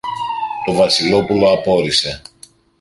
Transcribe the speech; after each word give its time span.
Το 0.65 0.73
Βασιλόπουλο 0.73 1.47
απόρησε. 1.51 2.21